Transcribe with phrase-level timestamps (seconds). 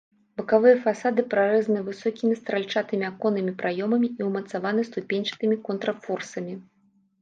[0.39, 6.63] Бакавыя фасады прарэзаны высокімі стральчатымі аконнымі праёмамі і ўмацаваны ступеньчатымі контрфорсамі.